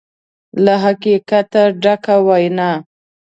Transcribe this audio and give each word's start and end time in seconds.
له 0.63 0.73
حقیقته 0.83 1.61
ډکه 1.81 2.15
وینا 2.27 2.71